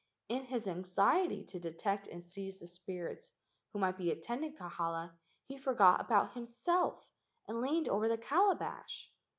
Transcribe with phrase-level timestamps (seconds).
[0.29, 3.29] In his anxiety to detect and seize the spirits
[3.71, 5.13] who might be attending Kahala
[5.45, 7.05] he forgot about himself
[7.47, 9.11] and leaned over the calabash.